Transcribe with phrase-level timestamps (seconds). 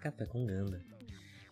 [0.00, 0.80] Café com Ganda.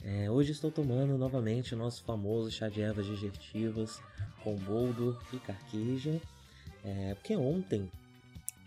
[0.03, 4.01] É, hoje estou tomando novamente o nosso famoso chá de ervas digestivas
[4.43, 6.19] com boldo e carqueja,
[6.83, 7.91] é, porque ontem,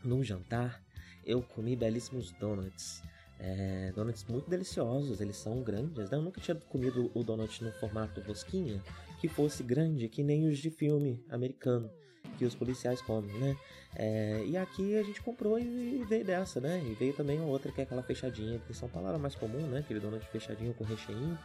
[0.03, 0.79] no jantar,
[1.25, 3.01] eu comi belíssimos donuts.
[3.39, 6.17] É, donuts muito deliciosos, eles são grandes, né?
[6.17, 8.79] Eu nunca tinha comido o donut no formato rosquinha
[9.19, 11.89] que fosse grande, que nem os de filme americano
[12.37, 13.57] que os policiais comem, né?
[13.95, 16.81] É, e aqui a gente comprou e veio dessa, né?
[16.83, 19.79] E veio também outra que é aquela fechadinha, que são palavras mais comum, né?
[19.79, 21.37] Aquele donut fechadinho com recheio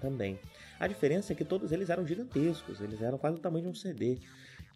[0.00, 0.38] também.
[0.78, 3.74] A diferença é que todos eles eram gigantescos, eles eram quase o tamanho de um
[3.74, 4.18] CD.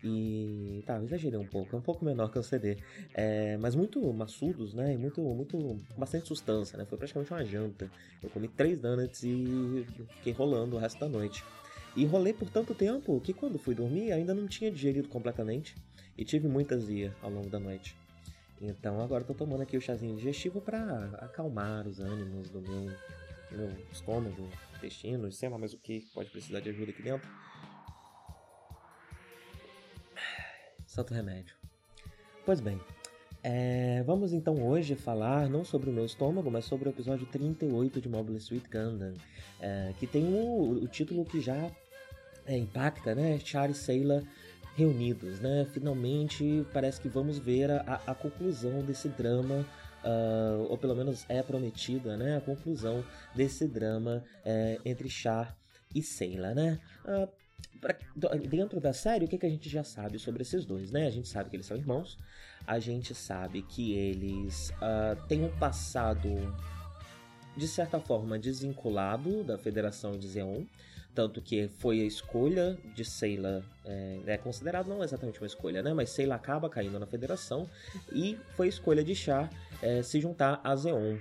[0.03, 2.79] E tá, eu exagerei um pouco, é um pouco menor que um CD,
[3.13, 4.97] é, mas muito maçudos, né?
[4.97, 6.85] Muito, muito, bastante sustância, né?
[6.85, 7.91] Foi praticamente uma janta.
[8.23, 9.85] Eu comi três donuts e
[10.17, 11.45] fiquei rolando o resto da noite.
[11.99, 15.75] E rolei por tanto tempo que quando fui dormir ainda não tinha digerido completamente
[16.17, 17.97] e tive muita azia ao longo da noite.
[18.61, 22.97] Então agora estou tomando aqui o chazinho digestivo para acalmar os ânimos do meu,
[23.51, 27.29] meu estômago, intestino, sei lá mais o que pode precisar de ajuda aqui dentro.
[30.87, 31.57] Santo remédio.
[32.47, 32.81] Pois bem,
[33.43, 38.01] é, vamos então hoje falar não sobre o meu estômago, mas sobre o episódio 38
[38.01, 39.15] de Mobile Suit Gundam,
[39.59, 41.69] é, que tem o, o título que já
[42.49, 43.39] é, impacta, né?
[43.39, 44.25] Char e Sayla
[44.75, 45.67] reunidos, né?
[45.73, 49.67] Finalmente parece que vamos ver a, a conclusão desse drama,
[50.05, 52.39] uh, ou pelo menos é prometida, né?
[52.39, 53.05] A conclusão
[53.35, 55.57] desse drama é, entre Char
[55.95, 56.81] e Sayla, né?
[57.05, 57.29] Uh,
[57.81, 57.97] pra,
[58.49, 61.07] dentro da série, o que, que a gente já sabe sobre esses dois, né?
[61.07, 62.19] A gente sabe que eles são irmãos,
[62.67, 66.29] a gente sabe que eles uh, têm um passado
[67.57, 70.65] de certa forma desvinculado da Federação de Zeon,
[71.19, 75.93] tanto que foi a escolha de Seila, é, é considerado não exatamente uma escolha, né?
[75.93, 77.69] Mas Seila acaba caindo na federação
[78.13, 79.51] e foi a escolha de Char
[79.83, 81.19] é, se juntar a Zeon.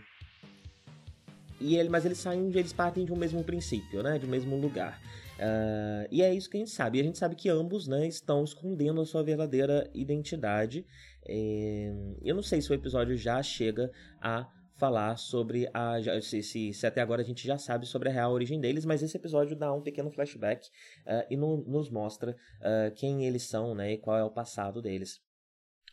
[1.60, 4.20] E ele, mas eles saem, eles partem de um mesmo princípio, né?
[4.20, 5.02] De um mesmo lugar.
[5.40, 7.00] Uh, e é isso que a gente sabe.
[7.00, 10.86] E a gente sabe que ambos, né, estão escondendo a sua verdadeira identidade.
[11.28, 11.92] É,
[12.24, 13.92] eu não sei se o episódio já chega
[14.22, 14.48] a
[14.78, 16.00] falar sobre a.
[16.22, 19.02] Se, se, se, até agora a gente já sabe sobre a real origem deles, mas
[19.04, 20.68] esse episódio dá um pequeno flashback
[21.06, 24.82] uh, e no, nos mostra uh, quem eles são né, e qual é o passado
[24.82, 25.20] deles.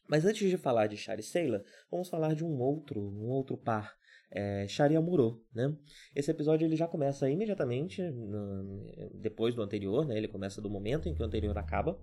[0.09, 3.97] Mas antes de falar de Shari Sailor, vamos falar de um outro, um outro par.
[4.37, 5.73] É, Shari Amuro, né?
[6.15, 8.85] Esse episódio ele já começa imediatamente no,
[9.15, 10.17] depois do anterior, né?
[10.17, 11.97] Ele começa do momento em que o anterior acaba.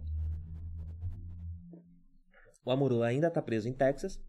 [2.63, 4.23] O Amuro ainda está preso em Texas,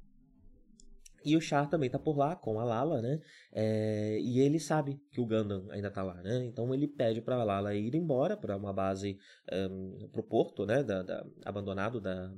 [1.24, 3.20] e o Char também tá por lá com a Lala, né?
[3.52, 6.44] É, e ele sabe que o Gundam ainda tá lá, né?
[6.44, 9.18] Então ele pede pra Lala ir embora para uma base
[9.52, 10.82] um, pro porto, né?
[10.82, 12.32] Da, da, abandonado da,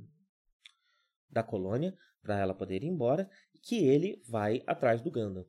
[1.29, 3.29] da colônia, para ela poder ir embora,
[3.61, 5.45] que ele vai atrás do Gundam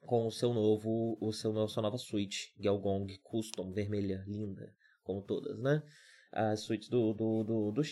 [0.00, 5.58] com o seu novo, o seu sua nova suíte Gelgong Custom vermelha linda, como todas,
[5.58, 5.82] né?
[6.32, 7.82] As suítes do do do, do.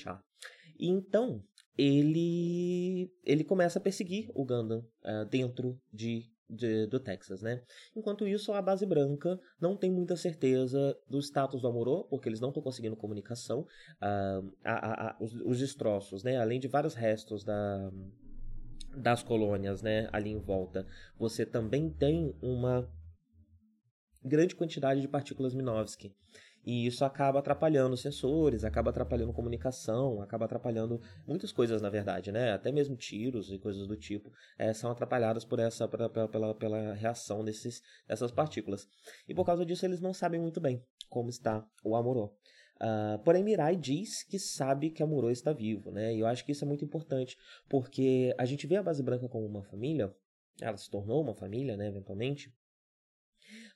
[0.78, 1.43] E então
[1.77, 7.63] ele ele começa a perseguir o Gundam uh, dentro de, de, do Texas, né?
[7.95, 12.41] Enquanto isso, a base branca não tem muita certeza do status do Amorô, porque eles
[12.41, 13.61] não estão conseguindo comunicação.
[14.01, 16.39] Uh, a, a, os, os, destroços, né?
[16.39, 17.91] Além de vários restos da,
[18.97, 20.09] das colônias, né?
[20.13, 20.87] Ali em volta,
[21.19, 22.89] você também tem uma
[24.25, 26.15] grande quantidade de partículas Minovsky.
[26.66, 32.53] E isso acaba atrapalhando sensores, acaba atrapalhando comunicação, acaba atrapalhando muitas coisas, na verdade, né?
[32.53, 36.92] Até mesmo tiros e coisas do tipo é, são atrapalhadas por essa, pela, pela, pela
[36.95, 38.89] reação desses, dessas partículas.
[39.28, 42.34] E por causa disso, eles não sabem muito bem como está o Amorô.
[42.77, 46.15] Uh, porém, Mirai diz que sabe que Amorô está vivo, né?
[46.15, 47.36] E eu acho que isso é muito importante,
[47.69, 50.12] porque a gente vê a Base Branca como uma família,
[50.60, 52.53] ela se tornou uma família, né, eventualmente,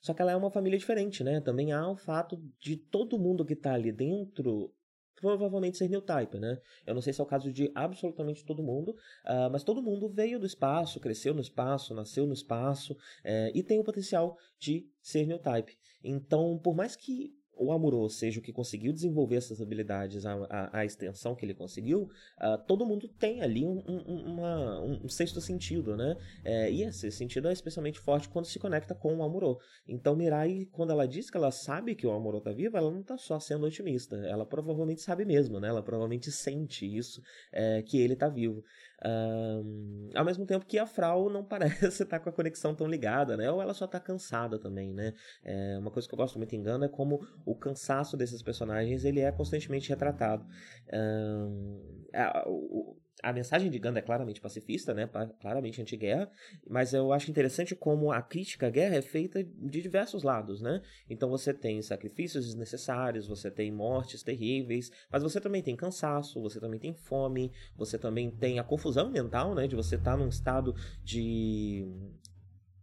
[0.00, 1.41] Só que ela é uma família diferente, né?
[1.41, 4.73] Também há o fato de todo mundo que tá ali dentro
[5.20, 6.58] provavelmente ser new type, né?
[6.87, 10.08] Eu não sei se é o caso de absolutamente todo mundo, uh, mas todo mundo
[10.08, 14.88] veio do espaço, cresceu no espaço, nasceu no espaço é, e tem o potencial de
[15.02, 15.76] ser new type.
[16.03, 20.78] Então, por mais que o Amuro seja o que conseguiu desenvolver essas habilidades, a, a,
[20.80, 22.08] a extensão que ele conseguiu,
[22.40, 26.16] uh, todo mundo tem ali um, um, uma, um sexto sentido, né?
[26.42, 29.58] É, e esse sentido é especialmente forte quando se conecta com o Amuro.
[29.86, 33.00] Então, Mirai, quando ela diz que ela sabe que o Amuro está vivo, ela não
[33.00, 35.68] está só sendo otimista, ela provavelmente sabe mesmo, né?
[35.68, 37.20] Ela provavelmente sente isso,
[37.52, 38.64] é, que ele está vivo.
[39.02, 42.87] Um, ao mesmo tempo que a Frau não parece estar tá com a conexão tão
[42.87, 43.50] ligada, né?
[43.50, 45.14] Ou ela só está cansada também, né?
[45.43, 49.05] É, uma coisa que eu gosto muito em Ganda é como o cansaço desses personagens
[49.05, 50.44] ele é constantemente retratado.
[50.93, 55.08] Um, a, o, a mensagem de Ganda é claramente pacifista, né?
[55.40, 56.31] claramente anti-guerra,
[56.69, 60.81] mas eu acho interessante como a crítica à guerra é feita de diversos lados, né?
[61.08, 66.61] Então você tem sacrifícios desnecessários, você tem mortes terríveis, mas você também tem cansaço, você
[66.61, 69.67] também tem fome, você também tem a confusão mental, né?
[69.67, 71.87] De você estar tá num estado de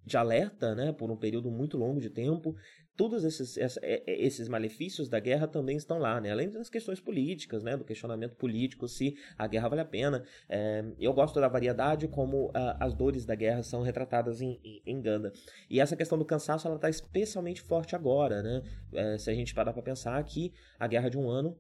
[0.08, 2.56] de alerta, né, por um período muito longo de tempo
[2.98, 6.32] todos esses, é, é, esses malefícios da guerra também estão lá, né?
[6.32, 7.78] Além das questões políticas, né?
[7.78, 10.24] Do questionamento político se a guerra vale a pena.
[10.50, 15.32] É, eu gosto da variedade como as dores da guerra são retratadas em, em, Ganda.
[15.70, 18.64] E essa questão do cansaço, ela está especialmente forte agora, né?
[18.92, 21.56] É, se a gente parar para pensar que a guerra de um ano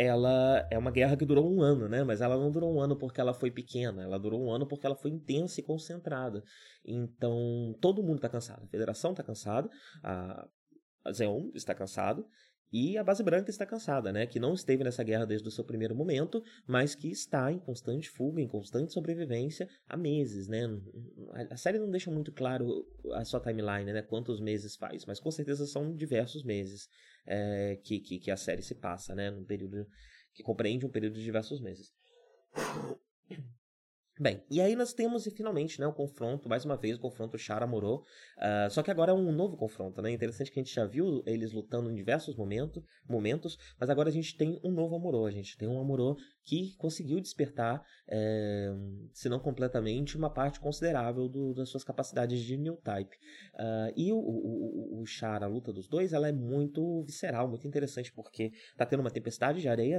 [0.00, 2.02] ela é uma guerra que durou um ano, né?
[2.02, 4.86] Mas ela não durou um ano porque ela foi pequena, ela durou um ano porque
[4.86, 6.42] ela foi intensa e concentrada.
[6.82, 8.64] Então, todo mundo está cansado.
[8.64, 9.68] A federação está cansada,
[10.02, 10.48] a
[11.12, 12.26] Zeon está cansado,
[12.72, 14.26] e a base branca está cansada, né?
[14.26, 18.08] Que não esteve nessa guerra desde o seu primeiro momento, mas que está em constante
[18.08, 20.62] fuga, em constante sobrevivência há meses, né?
[21.50, 24.00] A série não deixa muito claro a sua timeline, né?
[24.00, 26.88] Quantos meses faz, mas com certeza são diversos meses
[27.30, 29.30] é, que, que, que a série se passa, né?
[29.30, 29.86] Num período
[30.34, 31.92] que compreende um período de diversos meses.
[34.20, 38.00] Bem, e aí nós temos finalmente né, o confronto, mais uma vez, o confronto Chara-Moro.
[38.00, 38.02] Uh,
[38.36, 40.10] ah, só que agora é um novo confronto, né?
[40.10, 44.12] Interessante que a gente já viu eles lutando em diversos momentos, momentos mas agora a
[44.12, 45.24] gente tem um novo Amorô.
[45.24, 48.70] A gente tem um Amorô que conseguiu despertar, é,
[49.14, 53.16] se não completamente, uma parte considerável do, das suas capacidades de new type.
[53.54, 57.66] Uh, e o, o, o Chara, a luta dos dois, ela é muito visceral, muito
[57.66, 59.98] interessante, porque tá tendo uma tempestade de areia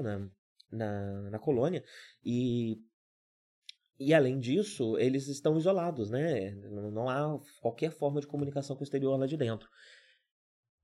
[0.72, 1.84] na, na colônia
[2.24, 2.78] e
[4.02, 6.52] e além disso, eles estão isolados, né?
[6.92, 9.70] Não há qualquer forma de comunicação com o exterior lá de dentro.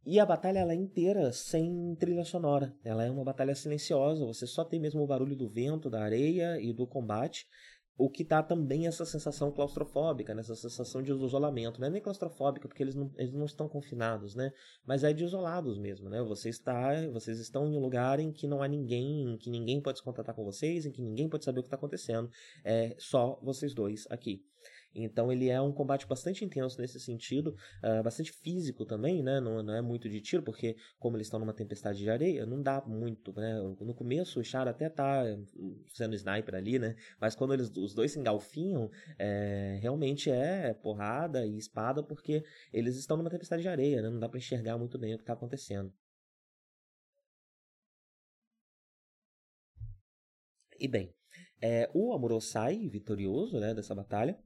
[0.06, 2.74] E a batalha ela é inteira sem trilha sonora.
[2.84, 6.62] Ela é uma batalha silenciosa, você só tem mesmo o barulho do vento, da areia
[6.62, 7.48] e do combate.
[7.98, 10.42] O que dá também essa sensação claustrofóbica, né?
[10.42, 11.80] essa sensação de isolamento.
[11.80, 14.52] Não é nem claustrofóbica, porque eles não, eles não estão confinados, né?
[14.86, 16.22] Mas é de isolados mesmo, né?
[16.22, 19.82] Você está, vocês estão em um lugar em que não há ninguém, em que ninguém
[19.82, 22.30] pode se contatar com vocês, em que ninguém pode saber o que está acontecendo.
[22.64, 24.46] É só vocês dois aqui.
[24.94, 29.40] Então ele é um combate bastante intenso nesse sentido, uh, bastante físico também, né?
[29.40, 32.62] Não, não, é muito de tiro, porque como eles estão numa tempestade de areia, não
[32.62, 33.60] dá muito, né?
[33.80, 35.24] No começo o Char até tá
[35.56, 36.96] hum, sendo sniper ali, né?
[37.20, 38.90] Mas quando eles, os dois se engalfinham,
[39.20, 42.44] é, realmente é porrada e espada, porque
[42.74, 44.10] eles estão numa tempestade de areia, né?
[44.10, 45.94] Não dá para enxergar muito bem o que está acontecendo.
[50.80, 51.14] E bem,
[51.62, 54.38] é, o Amuro sai vitorioso né, dessa batalha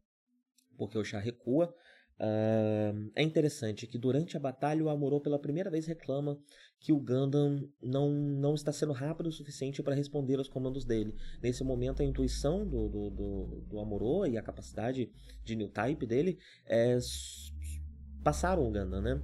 [0.82, 1.72] porque o Chá recua.
[2.20, 6.40] Uh, é interessante que durante a batalha o Amorô pela primeira vez reclama
[6.80, 11.16] que o Gundam não, não está sendo rápido o suficiente para responder aos comandos dele.
[11.42, 15.12] Nesse momento a intuição do, do, do, do Amorô e a capacidade
[15.44, 16.98] de new type dele é,
[18.24, 19.22] passaram o Gundam, né?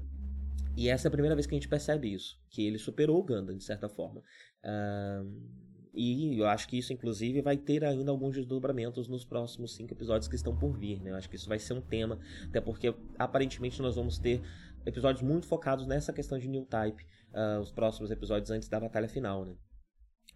[0.75, 3.23] E essa é a primeira vez que a gente percebe isso, que ele superou o
[3.23, 4.21] Gundam de certa forma.
[4.63, 5.66] Uh,
[5.98, 10.27] e eu acho que isso, inclusive, vai ter ainda alguns desdobramentos nos próximos cinco episódios
[10.27, 11.10] que estão por vir, né?
[11.10, 14.42] Eu acho que isso vai ser um tema, até porque aparentemente nós vamos ter
[14.86, 19.10] episódios muito focados nessa questão de new type, uh, os próximos episódios antes da batalha
[19.10, 19.56] final, né?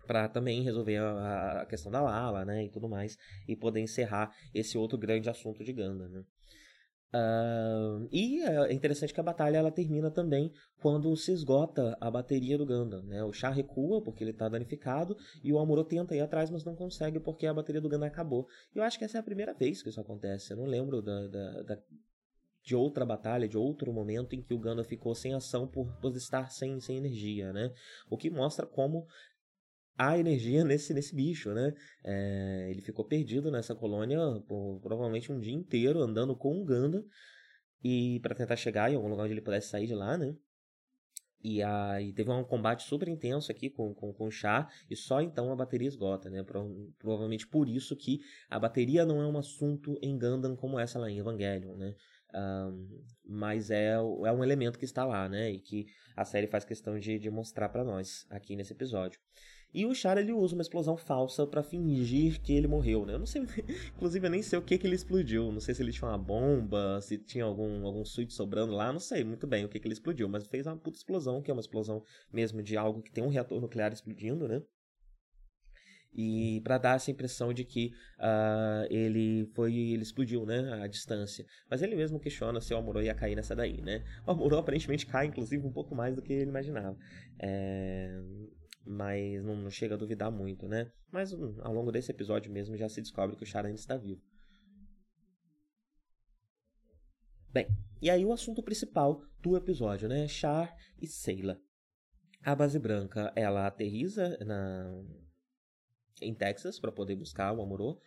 [0.08, 2.66] Para também resolver a, a, questão da Lala, né?
[2.66, 3.16] E tudo mais,
[3.48, 6.24] e poder encerrar esse outro grande assunto de Ganda, né?
[7.14, 10.50] Uh, e é interessante que a batalha ela termina também
[10.82, 13.04] quando se esgota a bateria do Gundam.
[13.04, 13.24] Né?
[13.24, 16.76] O Char recua porque ele está danificado e o Amuro tenta ir atrás, mas não
[16.76, 18.48] consegue porque a bateria do Gundam acabou.
[18.74, 20.54] E eu acho que essa é a primeira vez que isso acontece.
[20.54, 21.78] Eu não lembro da, da, da
[22.64, 26.16] de outra batalha, de outro momento em que o Gundam ficou sem ação por, por
[26.16, 27.74] estar sem, sem energia, né?
[28.10, 29.08] O que mostra como
[29.98, 31.74] há energia nesse, nesse bicho, né?
[32.04, 37.04] É, ele ficou perdido nessa colônia por provavelmente um dia inteiro andando com um Ganda
[37.84, 40.36] e para tentar chegar em algum lugar onde ele pudesse sair de lá, né?
[41.44, 45.22] E aí teve um combate super intenso aqui com, com, com o Char, e só
[45.22, 46.44] então a bateria esgota, né?
[46.44, 48.20] Pro, provavelmente por isso que
[48.50, 51.96] a bateria não é um assunto em Gundam como essa lá em Evangelion, né?
[52.34, 55.52] Um, mas é, é um elemento que está lá, né?
[55.52, 59.20] E que a série faz questão de, de mostrar para nós aqui nesse episódio.
[59.74, 63.14] E o Char ele usa uma explosão falsa para fingir que ele morreu, né?
[63.14, 63.42] Eu não sei,
[63.96, 65.52] inclusive eu nem sei o que que ele explodiu.
[65.52, 69.00] Não sei se ele tinha uma bomba, se tinha algum algum suíte sobrando lá, não
[69.00, 71.54] sei muito bem o que que ele explodiu, mas fez uma puta explosão, que é
[71.54, 74.62] uma explosão mesmo de algo que tem um reator nuclear explodindo, né?
[76.14, 81.46] e para dar essa impressão de que uh, ele foi ele explodiu né à distância
[81.70, 85.06] mas ele mesmo questiona se o Amuro ia cair nessa daí né o Amuro aparentemente
[85.06, 86.98] cai inclusive um pouco mais do que ele imaginava
[87.40, 88.22] é
[88.86, 90.92] mas não, não, chega a duvidar muito, né?
[91.12, 93.98] Mas um, ao longo desse episódio mesmo já se descobre que o Char ainda está
[93.98, 94.22] vivo.
[97.50, 97.68] Bem,
[98.02, 100.28] e aí o assunto principal do episódio, né?
[100.28, 101.60] Char e Seila.
[102.44, 105.04] A base branca, ela aterriza na
[106.22, 108.00] em Texas para poder buscar o Amorô,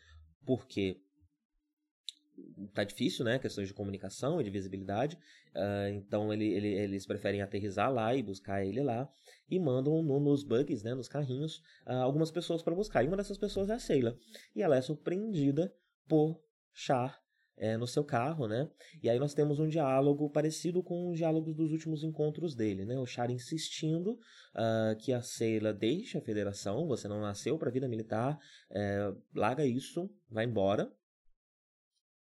[0.46, 1.03] porque
[2.72, 3.38] tá difícil, né?
[3.38, 5.16] Questões de comunicação e de visibilidade.
[5.54, 9.08] Uh, então ele, ele, eles preferem aterrizar lá e buscar ele lá.
[9.48, 10.94] E mandam no, nos bugs, né?
[10.94, 13.04] Nos carrinhos, uh, algumas pessoas para buscar.
[13.04, 14.16] E uma dessas pessoas é a Sheila.
[14.54, 15.74] E ela é surpreendida
[16.08, 16.40] por
[16.72, 17.24] Char
[17.56, 18.68] é, no seu carro, né?
[19.02, 22.98] E aí nós temos um diálogo parecido com os diálogos dos últimos encontros dele, né?
[22.98, 24.12] O Char insistindo
[24.54, 28.38] uh, que a Sheila deixe a federação, você não nasceu para a vida militar,
[28.70, 30.92] é, larga isso, vai embora,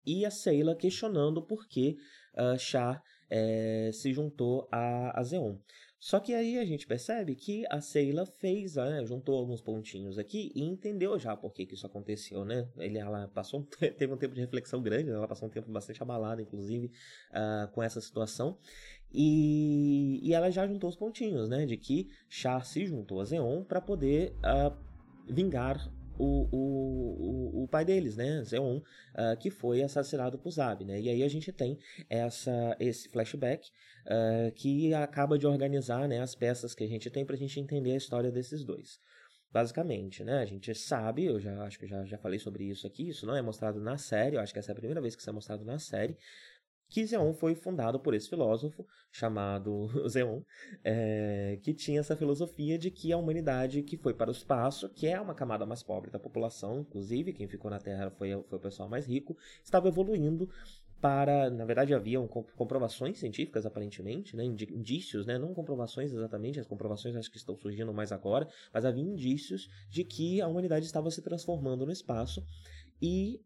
[0.05, 1.97] e a Seila questionando por que
[2.35, 5.57] uh, Char é, se juntou a, a Zeon.
[6.01, 10.51] Só que aí a gente percebe que a Seila fez, né, juntou alguns pontinhos aqui
[10.55, 12.67] e entendeu já por que, que isso aconteceu, né?
[12.79, 13.67] Ele, ela passou,
[13.97, 16.87] teve um tempo de reflexão grande, ela passou um tempo bastante abalada, inclusive,
[17.29, 18.57] uh, com essa situação.
[19.13, 21.67] E, e ela já juntou os pontinhos, né?
[21.67, 24.75] De que Char se juntou a Zeon para poder uh,
[25.31, 25.87] vingar
[26.17, 31.09] o, o, o, pai deles, né, Zeon, uh, que foi assassinado por Zab, né, e
[31.09, 31.77] aí a gente tem
[32.09, 33.69] essa, esse flashback
[34.05, 37.59] uh, que acaba de organizar, né, as peças que a gente tem para a gente
[37.59, 38.99] entender a história desses dois.
[39.53, 40.39] Basicamente, né?
[40.39, 43.35] A gente sabe, eu já acho que já, já falei sobre isso aqui, isso não
[43.35, 45.33] é mostrado na série, eu acho que essa é a primeira vez que isso é
[45.33, 46.17] mostrado na série,
[46.91, 50.41] que Zeon foi fundado por esse filósofo chamado Zeon,
[50.83, 55.07] é, que tinha essa filosofia de que a humanidade que foi para o espaço, que
[55.07, 58.61] é uma camada mais pobre da população, inclusive quem ficou na Terra foi, foi o
[58.61, 60.49] pessoal mais rico, estava evoluindo
[60.99, 67.15] para, na verdade haviam comprovações científicas aparentemente, né, indícios, né, não comprovações exatamente, as comprovações
[67.15, 71.21] acho que estão surgindo mais agora, mas havia indícios de que a humanidade estava se
[71.21, 72.45] transformando no espaço
[73.01, 73.41] e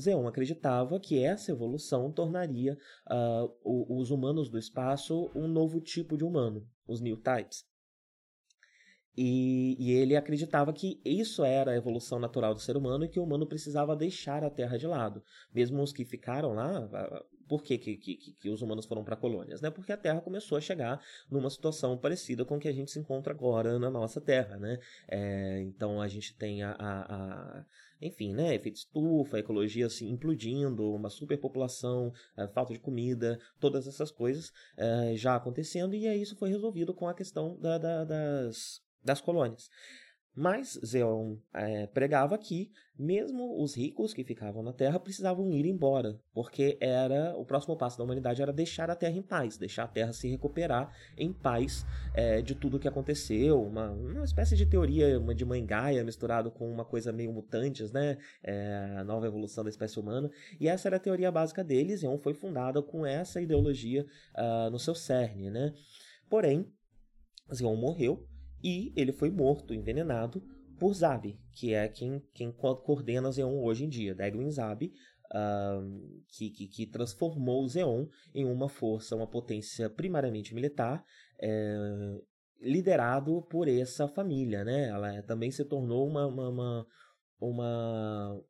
[0.00, 2.78] Zeon acreditava que essa evolução tornaria
[3.10, 7.66] uh, os humanos do espaço um novo tipo de humano, os New Types.
[9.20, 13.18] E, e, ele acreditava que isso era a evolução natural do ser humano e que
[13.18, 15.24] o humano precisava deixar a Terra de lado.
[15.52, 16.88] Mesmo os que ficaram lá,
[17.48, 19.60] por que, que, que, que os humanos foram para colônias?
[19.60, 19.70] Né?
[19.70, 23.32] Porque a Terra começou a chegar numa situação parecida com que a gente se encontra
[23.32, 24.56] agora na nossa Terra.
[24.56, 24.78] Né?
[25.08, 27.64] É, então a gente tem a, a, a
[28.00, 34.10] enfim, né, efeito estufa, ecologia assim, implodindo, uma superpopulação, a falta de comida, todas essas
[34.10, 38.80] coisas é, já acontecendo, e aí isso foi resolvido com a questão da, da, das
[39.02, 39.70] das colônias.
[40.40, 46.16] Mas Zeon é, pregava que mesmo os ricos que ficavam na Terra precisavam ir embora,
[46.32, 49.88] porque era o próximo passo da humanidade era deixar a Terra em paz, deixar a
[49.88, 54.64] Terra se recuperar em paz é, de tudo o que aconteceu, uma, uma espécie de
[54.64, 59.26] teoria uma de mãe Gaia misturado com uma coisa meio mutantes, né, é, a nova
[59.26, 60.30] evolução da espécie humana,
[60.60, 64.78] e essa era a teoria básica deles, Zeon foi fundada com essa ideologia uh, no
[64.78, 65.74] seu cerne, né.
[66.30, 66.72] Porém,
[67.52, 68.24] Zeon morreu
[68.62, 70.42] e ele foi morto, envenenado,
[70.78, 74.92] por Zabi, que é quem, quem coordena Zeon hoje em dia, Dagwin Zabi,
[75.32, 81.04] uh, que, que, que, transformou Zeon em uma força, uma potência primariamente militar,
[81.40, 82.20] é,
[82.60, 84.88] liderado por essa família, né?
[84.88, 86.86] Ela também se tornou uma, uma, uma,
[87.40, 88.42] uma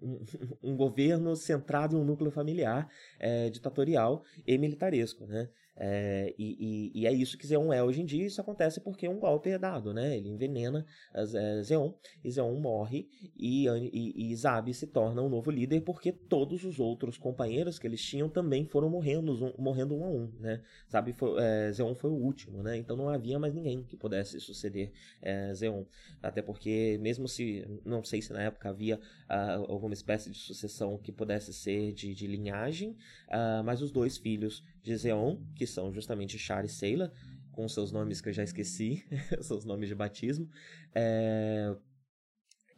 [0.00, 0.24] um,
[0.62, 5.48] um, governo centrado em um núcleo familiar é, ditatorial e militaresco, né?
[5.80, 8.26] É, e, e, e, é isso que Zeon é hoje em dia.
[8.26, 10.16] Isso acontece porque um golpe é dado, né?
[10.16, 11.92] Ele envenena é, Zeon
[12.24, 16.80] e Zeon morre e, e, e Zabi se torna um novo líder porque todos os
[16.80, 20.62] outros companheiros que eles tinham também foram morrendo, um, morrendo um a um, né?
[20.90, 22.76] Zabi foi, é, Zeon foi o último, né?
[22.76, 24.90] Então não havia mais ninguém que pudesse suceder
[25.22, 25.84] é, Zeon.
[26.20, 30.98] Até porque, mesmo se, não sei se na época havia uh, alguma espécie de sucessão
[30.98, 32.96] que pudesse ser de, de linhagem,
[33.28, 37.12] uh, mas os dois filhos de Zeon, que são justamente Char e Seila,
[37.52, 39.04] com seus nomes que eu já esqueci,
[39.42, 40.48] seus nomes de batismo,
[40.94, 41.76] é,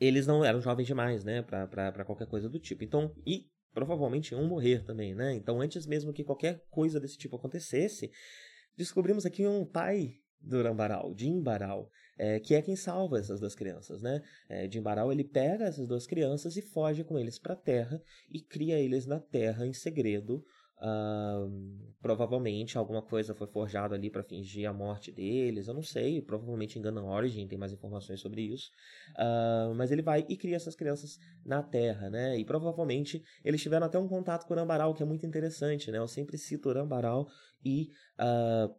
[0.00, 2.82] eles não eram jovens demais, né, para qualquer coisa do tipo.
[2.82, 5.34] Então, e provavelmente iam morrer também, né?
[5.34, 8.10] Então, antes mesmo que qualquer coisa desse tipo acontecesse,
[8.76, 11.88] descobrimos aqui um pai do Rambaral, Jimbaral,
[12.18, 14.22] é, que é quem salva essas duas crianças, né?
[14.48, 18.40] É, Jimbaral ele pega essas duas crianças e foge com eles para a Terra e
[18.40, 20.44] cria eles na Terra em segredo
[20.82, 26.22] Uh, provavelmente alguma coisa foi forjada ali para fingir a morte deles, eu não sei,
[26.22, 28.70] provavelmente engana Origin, tem mais informações sobre isso.
[29.10, 32.38] Uh, mas ele vai e cria essas crianças na Terra, né?
[32.38, 35.98] E provavelmente eles tiveram até um contato com o Rambaral, que é muito interessante, né?
[35.98, 37.28] Eu sempre cito o Rambaral
[37.62, 38.74] e uh,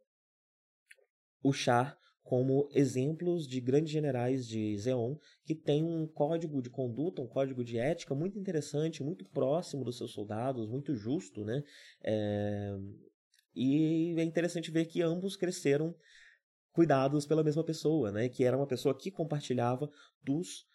[1.43, 7.21] o Char como exemplos de grandes generais de Zeon que têm um código de conduta,
[7.21, 11.63] um código de ética muito interessante, muito próximo dos seus soldados, muito justo, né?
[12.03, 12.77] É...
[13.53, 15.93] E é interessante ver que ambos cresceram
[16.71, 18.29] cuidados pela mesma pessoa, né?
[18.29, 19.89] Que era uma pessoa que compartilhava
[20.23, 20.65] dos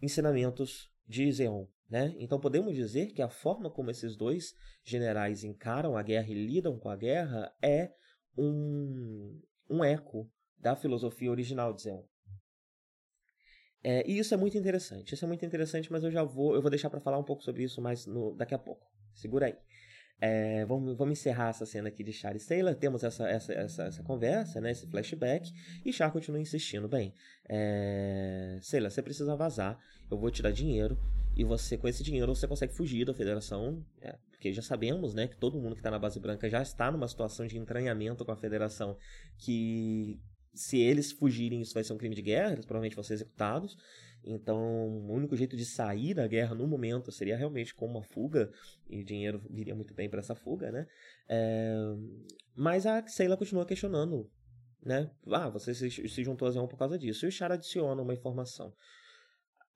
[0.00, 2.14] ensinamentos de Zeon, né?
[2.18, 6.78] Então podemos dizer que a forma como esses dois generais encaram a guerra e lidam
[6.78, 7.92] com a guerra é
[8.38, 9.38] um,
[9.68, 10.30] um eco
[10.62, 12.02] da filosofia original de Zeon.
[13.84, 15.14] É, e isso é muito interessante.
[15.14, 17.42] Isso é muito interessante, mas eu já vou, eu vou deixar para falar um pouco
[17.42, 18.86] sobre isso mais no, daqui a pouco.
[19.12, 19.56] Segura aí.
[20.20, 22.76] É, vamos, vamos encerrar essa cena aqui de Char e Sailor.
[22.76, 25.50] Temos essa, essa, essa, essa, conversa, né, esse flashback.
[25.84, 26.88] E Char continua insistindo.
[26.88, 27.12] Bem,
[27.48, 29.76] é, Sailor, você precisa vazar.
[30.08, 30.96] Eu vou te dar dinheiro.
[31.34, 33.84] E você, com esse dinheiro, você consegue fugir da federação.
[34.00, 36.88] É, porque já sabemos né, que todo mundo que está na base branca já está
[36.92, 38.96] numa situação de entranhamento com a federação
[39.38, 40.20] que
[40.54, 43.76] se eles fugirem, isso vai ser um crime de guerra, eles provavelmente vão ser executados.
[44.24, 48.52] Então, o único jeito de sair da guerra no momento seria realmente com uma fuga,
[48.88, 50.86] e dinheiro viria muito bem para essa fuga, né?
[51.28, 51.74] É...
[52.54, 54.30] Mas a Seila continua questionando,
[54.84, 55.10] né?
[55.26, 57.24] Ah, você se, se juntou a Zeon por causa disso.
[57.24, 58.72] E o Char adiciona uma informação.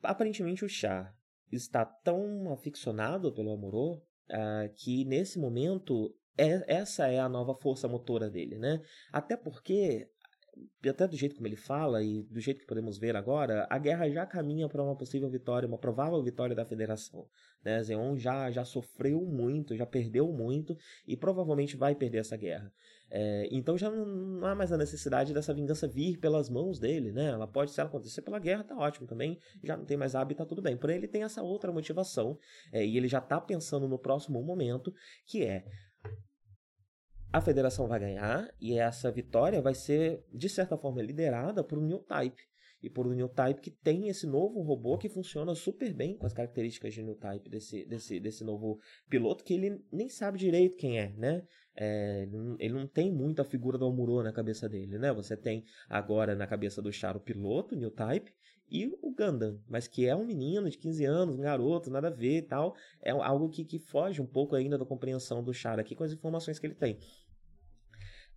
[0.02, 1.12] Aparentemente, o Char
[1.50, 7.88] está tão aficionado pelo Amorô uh, que, nesse momento, é, essa é a nova força
[7.88, 8.80] motora dele, né?
[9.12, 10.08] Até porque
[10.88, 14.08] até do jeito como ele fala e do jeito que podemos ver agora, a guerra
[14.08, 17.26] já caminha para uma possível vitória, uma provável vitória da Federação.
[17.64, 17.82] Né?
[17.82, 22.72] Zeon já, já sofreu muito, já perdeu muito e provavelmente vai perder essa guerra.
[23.08, 27.12] É, então já não, não, há mais a necessidade dessa vingança vir pelas mãos dele,
[27.12, 27.26] né?
[27.26, 29.38] Ela pode, se ela acontecer pela guerra, tá ótimo também.
[29.62, 30.76] Já não tem mais hábito, tá tudo bem.
[30.76, 32.38] Porém, ele tem essa outra motivação
[32.72, 34.92] é, e ele já tá pensando no próximo momento,
[35.24, 35.64] que é
[37.36, 41.84] a federação vai ganhar e essa vitória vai ser, de certa forma, liderada por um
[41.84, 42.42] New Type.
[42.82, 46.24] E por um New Type que tem esse novo robô que funciona super bem com
[46.24, 50.76] as características de New Type desse, desse, desse novo piloto, que ele nem sabe direito
[50.76, 51.42] quem é, né?
[51.78, 52.26] É,
[52.58, 55.12] ele não tem muito a figura do Almuro na cabeça dele, né?
[55.12, 58.32] Você tem agora na cabeça do Char o piloto, New Type,
[58.68, 62.10] e o Gundam, mas que é um menino de 15 anos, um garoto, nada a
[62.10, 62.74] ver e tal.
[63.00, 66.12] É algo que, que foge um pouco ainda da compreensão do Char aqui com as
[66.12, 66.98] informações que ele tem.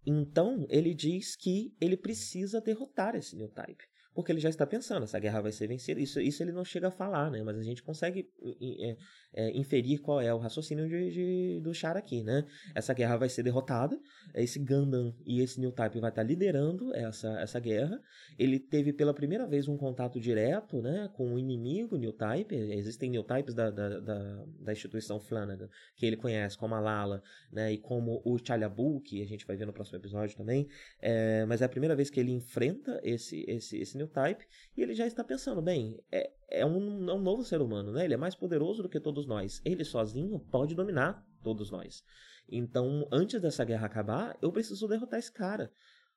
[0.05, 3.83] Então, ele diz que ele precisa derrotar esse New Type
[4.19, 5.97] porque ele já está pensando, essa guerra vai ser vencida.
[6.01, 7.41] Isso, isso ele não chega a falar, né?
[7.41, 8.29] Mas a gente consegue
[8.62, 8.97] é,
[9.34, 12.45] é, inferir qual é o raciocínio de, de, do Char aqui, né?
[12.75, 13.97] Essa guerra vai ser derrotada,
[14.36, 17.97] esse Gundam e esse New Type vai estar liderando essa, essa guerra.
[18.38, 22.53] Ele teve pela primeira vez um contato direto, né, com o inimigo New Type.
[22.53, 27.23] Existem New Types da, da, da, da instituição Flanagan, que ele conhece como a Lala,
[27.53, 30.67] né, e como o Chalabu, que a gente vai ver no próximo episódio também.
[31.01, 34.45] É, mas é a primeira vez que ele enfrenta esse, esse, esse New Type
[34.75, 38.05] e ele já está pensando, bem, é, é, um, é um novo ser humano, né?
[38.05, 39.61] Ele é mais poderoso do que todos nós.
[39.63, 42.03] Ele sozinho pode dominar todos nós.
[42.47, 45.71] Então, antes dessa guerra acabar, eu preciso derrotar esse cara.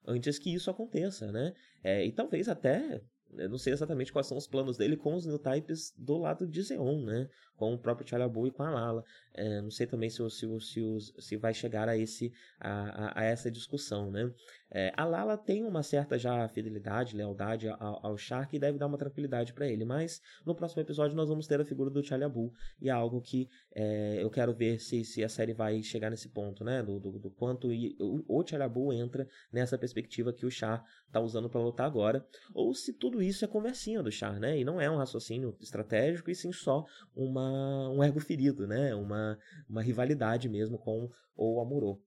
[0.07, 1.55] Antes que isso aconteça, né?
[1.85, 3.03] É, e talvez até
[3.39, 6.47] eu não sei exatamente quais são os planos dele com os new types do lado
[6.47, 7.29] de Zeon, né?
[7.63, 9.05] Com o próprio Chalabu e com a Lala.
[9.33, 13.49] É, não sei também se, se, se, se, vai chegar a, esse, a, a, essa
[13.49, 14.33] discussão, né?
[14.69, 18.87] É, a Lala tem uma certa já fidelidade, lealdade ao, ao Shark e deve dar
[18.87, 22.53] uma tranquilidade para ele, mas no próximo episódio nós vamos ter a figura do Chalabu
[22.81, 26.31] e é algo que é, eu quero ver se, se a série vai chegar nesse
[26.31, 26.83] ponto, né?
[26.83, 31.49] Do, do, do quanto o, o Chalabu entra nessa perspectiva que o Char tá usando
[31.49, 34.59] para lutar agora, ou se tudo isso é conversinha do Char, né?
[34.59, 38.95] E não é um raciocínio estratégico e sim só uma, um ergo ferido, né?
[38.95, 39.39] Uma,
[39.69, 42.01] uma rivalidade mesmo com o Amuro.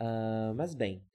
[0.00, 1.06] Uh, mas bem,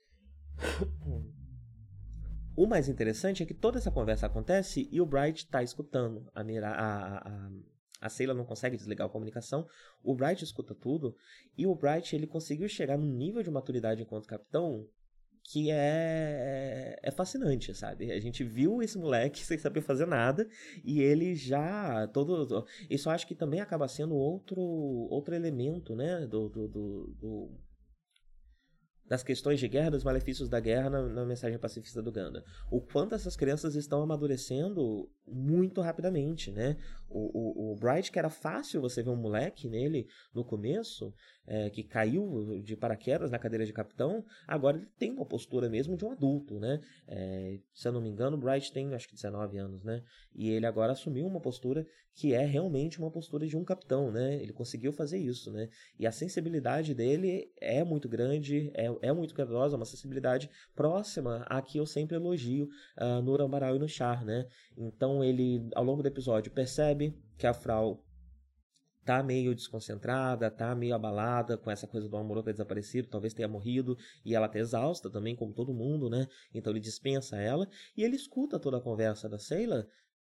[2.55, 6.29] o mais interessante é que toda essa conversa acontece e o Bright está escutando.
[6.33, 7.49] A, a, a,
[8.01, 9.67] a Sayla não consegue desligar a comunicação.
[10.01, 11.15] O Bright escuta tudo.
[11.57, 14.87] E o Bright ele conseguiu chegar num nível de maturidade enquanto capitão
[15.51, 18.11] que é, é fascinante, sabe?
[18.11, 20.47] A gente viu esse moleque sem saber fazer nada
[20.83, 26.49] e ele já todo isso acho que também acaba sendo outro outro elemento, né, do,
[26.49, 27.51] do, do, do
[29.09, 32.45] das questões de guerra, dos malefícios da guerra na, na, mensagem pacifista do Ganda.
[32.71, 36.77] O quanto essas crianças estão amadurecendo muito rapidamente, né?
[37.09, 41.11] O, o, o Bright, que era fácil você ver um moleque nele no começo,
[41.47, 45.97] é, que caiu de paraquedas na cadeira de capitão, agora ele tem uma postura mesmo
[45.97, 46.79] de um adulto, né?
[47.07, 50.03] É, se eu não me engano, o Bright tem acho que 19 anos, né?
[50.35, 54.35] E ele agora assumiu uma postura que é realmente uma postura de um capitão, né?
[54.41, 55.69] Ele conseguiu fazer isso, né?
[55.97, 61.61] E a sensibilidade dele é muito grande, é, é muito grandiosa, uma sensibilidade próxima a
[61.61, 64.47] que eu sempre elogio uh, no Rambaral e no Char, né?
[64.77, 68.03] Então ele, ao longo do episódio, percebe que a Frau
[69.09, 73.47] tá meio desconcentrada, tá meio abalada com essa coisa do amor ter desaparecido, talvez tenha
[73.47, 76.27] morrido, e ela tá exausta também, como todo mundo, né?
[76.53, 79.87] Então ele dispensa ela, e ele escuta toda a conversa da Sheila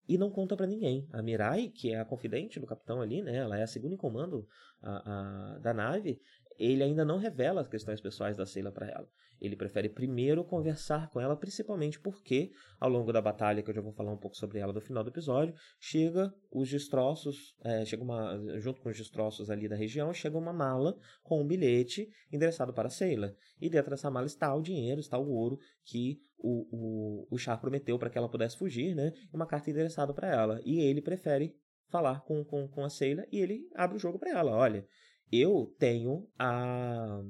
[0.08, 1.08] e não conta para ninguém.
[1.12, 3.36] A Mirai, que é a confidente do capitão ali, né?
[3.36, 4.46] Ela é a segunda em comando
[4.82, 6.20] a, a, da nave,
[6.58, 9.08] ele ainda não revela as questões pessoais da Sheila para ela.
[9.40, 13.80] Ele prefere primeiro conversar com ela, principalmente porque, ao longo da batalha, que eu já
[13.80, 18.02] vou falar um pouco sobre ela no final do episódio, chega os destroços, é, chega
[18.02, 22.72] uma, junto com os destroços ali da região, chega uma mala com um bilhete endereçado
[22.72, 23.36] para Sheila.
[23.60, 27.60] E dentro dessa mala está o dinheiro, está o ouro que o, o, o Char
[27.60, 29.12] prometeu para que ela pudesse fugir, né?
[29.32, 30.60] Uma carta endereçada para ela.
[30.64, 31.54] E ele prefere
[31.88, 34.52] falar com, com, com a Sheila e ele abre o jogo para ela.
[34.52, 34.86] Olha,
[35.30, 37.22] eu tenho a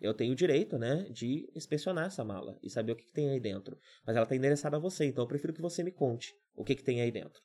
[0.00, 3.28] eu tenho o direito, né, de inspecionar essa mala e saber o que, que tem
[3.28, 3.78] aí dentro.
[4.06, 6.74] Mas ela está endereçada a você, então eu prefiro que você me conte o que,
[6.74, 7.42] que tem aí dentro.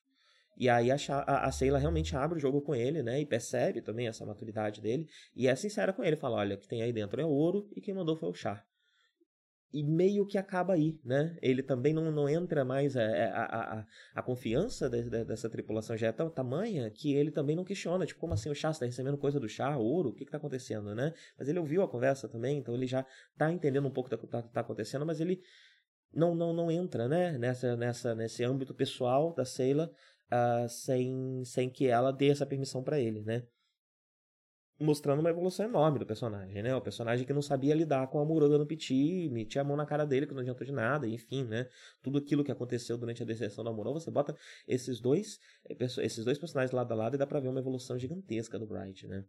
[0.57, 3.81] E aí a, a, a Sheila realmente abre o jogo com ele, né, e percebe
[3.81, 6.93] também essa maturidade dele, e é sincera com ele, fala, olha, o que tem aí
[6.93, 8.65] dentro é ouro, e quem mandou foi o Char
[9.73, 11.37] e meio que acaba aí, né?
[11.41, 15.25] Ele também não, não entra mais, é, é, a, a, a, a confiança de, de,
[15.25, 18.55] dessa tripulação já é tão tamanha que ele também não questiona, tipo, como assim o
[18.55, 21.13] chá está recebendo coisa do chá, ouro, o que está acontecendo, né?
[21.37, 24.25] Mas ele ouviu a conversa também, então ele já está entendendo um pouco do que
[24.25, 25.41] está tá acontecendo, mas ele
[26.13, 27.37] não, não, não entra, né?
[27.37, 29.91] Nessa, nessa, nesse âmbito pessoal da Sheila
[30.31, 33.43] uh, sem, sem que ela dê essa permissão para ele, né?
[34.79, 36.75] Mostrando uma evolução enorme do personagem, né?
[36.75, 39.85] O personagem que não sabia lidar com a Muroga no Piti, metia a mão na
[39.85, 41.69] cara dele que não adiantou de nada, enfim, né?
[42.01, 44.35] Tudo aquilo que aconteceu durante a deserção da Muro, você bota
[44.67, 47.97] esses dois, eh, esses dois personagens lado a lado e dá pra ver uma evolução
[47.97, 49.25] gigantesca do Bright, né?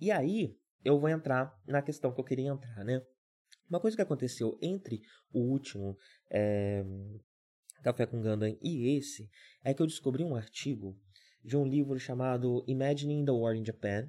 [0.00, 3.02] E aí, eu vou entrar na questão que eu queria entrar, né?
[3.68, 5.96] Uma coisa que aconteceu entre o último
[6.30, 6.84] é,
[7.82, 9.28] Café com Gundam e esse
[9.64, 10.96] é que eu descobri um artigo
[11.44, 14.08] de um livro chamado Imagining the War in Japan.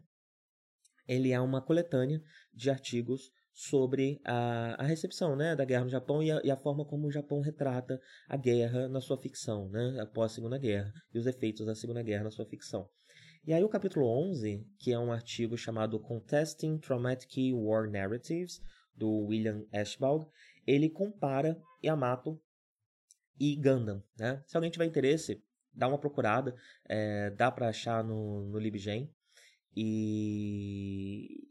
[1.07, 2.21] Ele é uma coletânea
[2.53, 6.55] de artigos sobre a, a recepção né, da guerra no Japão e a, e a,
[6.55, 10.93] forma como o Japão retrata a guerra na sua ficção, né, após a Segunda Guerra,
[11.13, 12.89] e os efeitos da Segunda Guerra na sua ficção.
[13.45, 18.61] E aí o capítulo 11, que é um artigo chamado Contesting Traumatic War Narratives,
[18.95, 20.27] do William Ashbald,
[20.67, 22.39] ele compara Yamato
[23.39, 24.43] e Gundam, né?
[24.45, 25.41] Se alguém tiver interesse,
[25.73, 26.55] dá uma procurada,
[26.87, 29.09] é, dá para achar no, no LibGen.
[29.75, 31.47] E...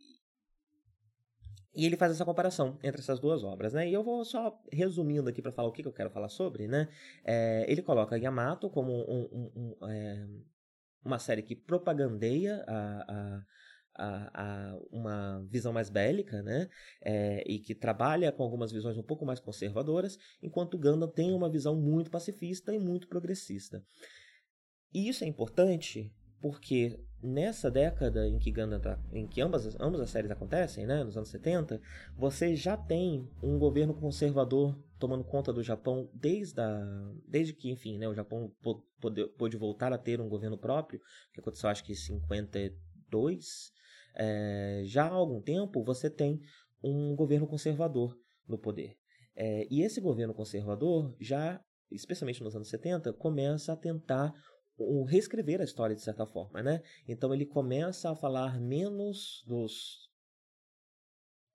[1.74, 3.88] E ele faz essa comparação entre essas duas obras, né?
[3.88, 6.66] E eu vou só resumindo aqui para falar o que, que, eu quero falar sobre,
[6.66, 6.88] né?
[7.24, 10.26] É, ele coloca Yamato como um, um, um, é,
[11.04, 13.42] uma série que propagandeia a, a
[13.98, 16.68] a, a uma visão mais bélica, né?
[17.02, 21.50] É, e que trabalha com algumas visões um pouco mais conservadoras, enquanto Gundam tem uma
[21.50, 23.84] visão muito pacifista e muito progressista.
[24.94, 30.00] E isso é importante porque nessa década em que Gundam tá, em que ambas, ambas
[30.00, 31.80] as séries acontecem, né, nos anos 70,
[32.16, 37.98] você já tem um governo conservador tomando conta do Japão desde, a, desde que, enfim,
[37.98, 38.52] né, o Japão
[39.00, 41.00] pôde, pôde voltar a ter um governo próprio,
[41.32, 43.72] que aconteceu acho que em 52,
[44.18, 46.40] é, já há algum tempo você tem
[46.82, 48.96] um governo conservador no poder.
[49.36, 54.34] É, e esse governo conservador já, especialmente nos anos 70, começa a tentar
[55.06, 56.82] reescrever a história de certa forma, né?
[57.06, 60.07] Então ele começa a falar menos dos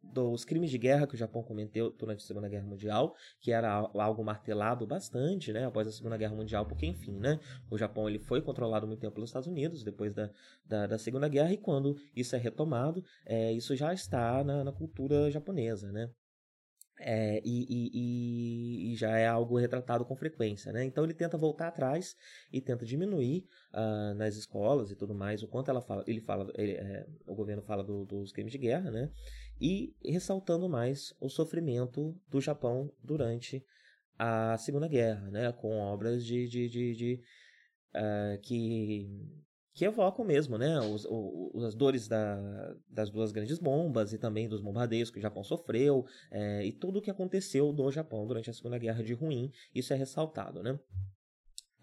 [0.04, 3.72] dos crimes de guerra que o Japão cometeu durante a Segunda Guerra Mundial, que era
[3.72, 7.39] algo martelado bastante, né, após a Segunda Guerra Mundial, porque enfim, né,
[7.72, 10.30] o Japão ele foi controlado muito tempo pelos Estados Unidos depois da,
[10.66, 14.72] da, da Segunda Guerra e quando isso é retomado, é, isso já está na, na
[14.72, 16.10] cultura japonesa, né.
[17.00, 20.86] É, e, e, e, já é algo retratado com frequência, né?
[20.86, 22.16] Então ele tenta voltar atrás
[22.52, 26.52] e tenta diminuir uh, nas escolas e tudo mais o quanto ela fala, ele fala,
[26.56, 29.10] ele, é, o governo fala do, dos crimes de guerra, né?
[29.65, 33.65] E ressaltando mais o sofrimento do Japão durante
[34.19, 35.54] a Segunda Guerra, né?
[35.54, 37.21] Com obras de, de, de, de
[37.95, 39.08] uh, que
[39.73, 44.47] que evocam mesmo, né, os, os, as dores da, das duas grandes bombas e também
[44.47, 48.52] dos bombardeios que o Japão sofreu é, e tudo o que aconteceu do Japão durante
[48.52, 50.80] a Segunda Guerra de Ruim, isso é ressaltado, né?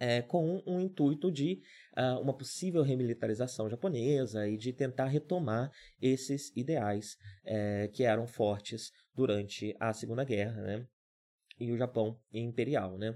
[0.03, 1.61] É, com um intuito de
[1.95, 8.91] uh, uma possível remilitarização japonesa e de tentar retomar esses ideais é, que eram fortes
[9.15, 10.87] durante a Segunda Guerra, né?
[11.59, 13.15] E o Japão imperial, né?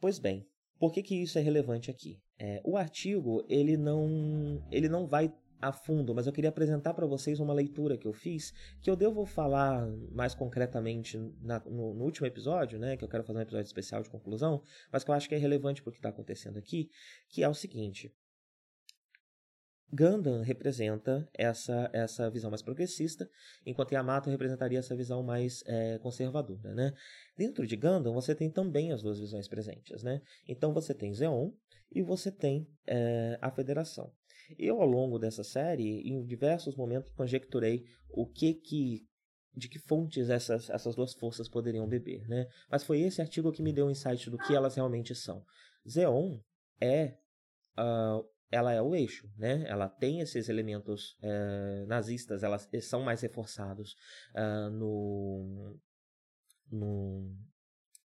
[0.00, 2.18] Pois bem, por que, que isso é relevante aqui?
[2.38, 7.06] É, o artigo ele não, ele não vai a fundo, mas eu queria apresentar para
[7.06, 12.04] vocês uma leitura que eu fiz, que eu devo falar mais concretamente na, no, no,
[12.04, 14.60] último episódio, né, que eu quero fazer um episódio especial de conclusão,
[14.92, 16.90] mas que eu acho que é relevante para o que está acontecendo aqui,
[17.28, 18.12] que é o seguinte.
[19.94, 23.28] Gundam representa essa, essa visão mais progressista,
[23.64, 26.74] enquanto Yamato representaria essa visão mais é, conservadora.
[26.74, 26.94] Né?
[27.36, 30.02] Dentro de Gundam, você tem também as duas visões presentes.
[30.02, 30.22] Né?
[30.48, 31.52] Então você tem Zeon
[31.94, 34.10] e você tem é, a Federação.
[34.58, 39.06] Eu, ao longo dessa série, em diversos momentos, conjecturei o que que
[39.54, 42.46] de que fontes essas, essas duas forças poderiam beber, né?
[42.70, 45.44] Mas foi esse artigo que me deu um insight do que elas realmente são.
[45.86, 46.40] Zeon
[46.80, 47.18] é
[47.78, 49.64] uh, ela é o eixo, né?
[49.66, 53.96] Ela tem esses elementos é, nazistas, elas são mais reforçados
[54.34, 55.80] uh, no,
[56.70, 57.34] no,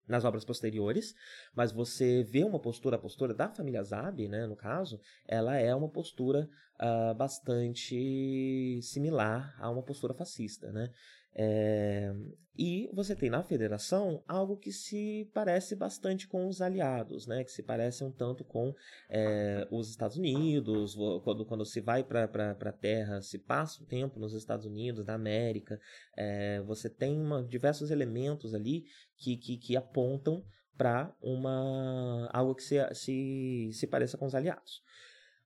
[0.06, 1.14] nas obras posteriores,
[1.54, 5.74] mas você vê uma postura, a postura da família Zabi, né, no caso, ela é
[5.74, 6.48] uma postura
[6.80, 10.90] uh, bastante similar a uma postura fascista, né?
[11.38, 12.14] É,
[12.58, 17.44] e você tem na federação algo que se parece bastante com os aliados, né?
[17.44, 18.74] que se parece um tanto com
[19.10, 24.18] é, os Estados Unidos, quando, quando se vai para a Terra, se passa o tempo
[24.18, 25.78] nos Estados Unidos, da América,
[26.16, 28.84] é, você tem uma, diversos elementos ali
[29.18, 30.42] que, que, que apontam
[30.78, 34.82] para uma algo que se, se, se pareça com os aliados.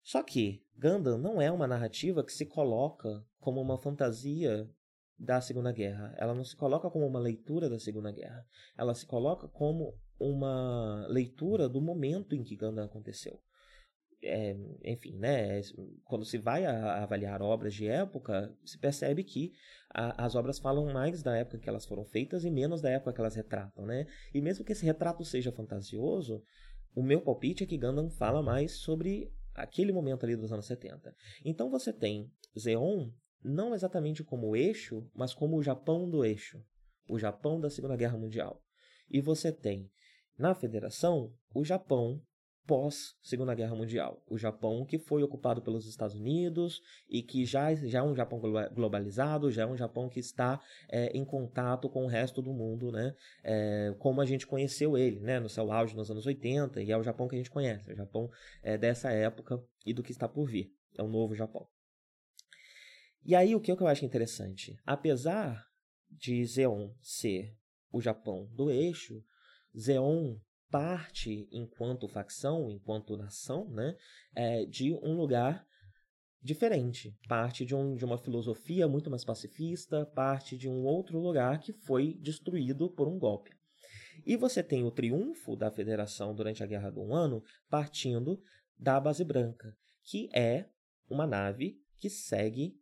[0.03, 4.68] Só que Gundam não é uma narrativa que se coloca como uma fantasia
[5.21, 6.15] da Segunda Guerra.
[6.17, 8.43] Ela não se coloca como uma leitura da Segunda Guerra.
[8.77, 13.39] Ela se coloca como uma leitura do momento em que Gundam aconteceu.
[14.23, 14.55] É,
[14.85, 15.61] enfim, né,
[16.05, 19.53] quando se vai a, a avaliar obras de época, se percebe que
[19.95, 23.15] a, as obras falam mais da época que elas foram feitas e menos da época
[23.15, 24.07] que elas retratam, né?
[24.35, 26.43] E mesmo que esse retrato seja fantasioso,
[26.95, 31.15] o meu palpite é que Gundam fala mais sobre aquele momento ali dos anos 70.
[31.45, 33.11] Então você tem Zeon
[33.42, 36.62] não exatamente como eixo, mas como o Japão do eixo,
[37.09, 38.62] o Japão da Segunda Guerra Mundial.
[39.09, 39.90] E você tem
[40.38, 42.22] na Federação o Japão
[42.66, 47.74] pós Segunda Guerra Mundial, o Japão que foi ocupado pelos Estados Unidos e que já,
[47.74, 48.40] já é um Japão
[48.72, 52.92] globalizado, já é um Japão que está é, em contato com o resto do mundo,
[52.92, 53.12] né?
[53.42, 55.40] É, como a gente conheceu ele, né?
[55.40, 57.96] No seu auge nos anos 80 e é o Japão que a gente conhece, o
[57.96, 58.31] Japão
[58.62, 61.66] é, dessa época e do que está por vir, é o novo Japão.
[63.25, 64.79] E aí o que eu acho interessante?
[64.85, 65.67] Apesar
[66.11, 67.55] de Zeon ser
[67.93, 69.23] o Japão do eixo,
[69.79, 70.39] Zeon
[70.71, 73.97] parte enquanto facção, enquanto nação, né,
[74.35, 75.67] é, de um lugar
[76.43, 81.61] diferente, parte de, um, de uma filosofia muito mais pacifista, parte de um outro lugar
[81.61, 83.51] que foi destruído por um golpe.
[84.25, 88.43] E você tem o triunfo da federação durante a Guerra do Um Ano partindo
[88.79, 90.69] da Base Branca, que é
[91.09, 92.79] uma nave que segue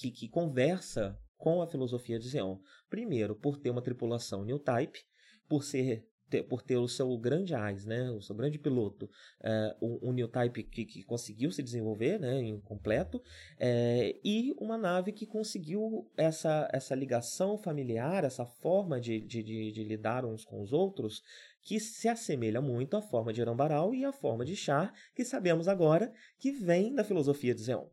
[0.00, 2.56] que, que conversa com a filosofia de Zeon.
[2.88, 4.98] Primeiro, por ter uma tripulação new type,
[5.46, 9.10] por ser ter, por ter o seu grande AIS, né, o seu grande piloto,
[9.42, 13.20] é, um, um new type que, que, conseguiu se desenvolver né, em completo,
[13.58, 19.72] é, e uma nave que conseguiu essa, essa ligação familiar, essa forma de, de, de,
[19.72, 21.20] de lidar uns com os outros,
[21.62, 25.66] que se assemelha muito à forma de Arambaral e à forma de Char, que sabemos
[25.66, 27.86] agora que vem da filosofia de Zeon.